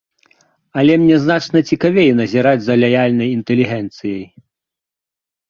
Але 0.81 0.93
мне 1.01 1.17
значна 1.25 1.61
цікавей 1.73 2.09
назіраць 2.21 2.63
за 2.69 2.79
лаяльнай 2.85 3.29
інтэлігенцыяй. 3.37 4.25